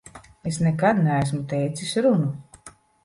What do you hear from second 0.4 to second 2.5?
Es nekad neesmu teicis runu.